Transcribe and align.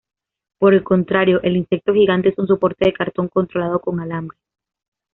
Por 0.57 0.73
el 0.73 0.83
contrario, 0.83 1.43
el 1.43 1.55
insecto 1.57 1.93
gigante 1.93 2.29
es 2.29 2.37
un 2.39 2.47
soporte 2.47 2.85
de 2.85 2.93
cartón 2.93 3.27
controlado 3.27 3.79
con 3.81 3.99
alambre. 3.99 4.35